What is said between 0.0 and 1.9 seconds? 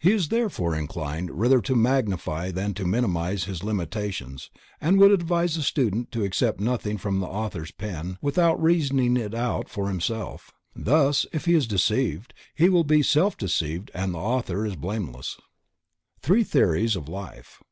He is therefore inclined rather to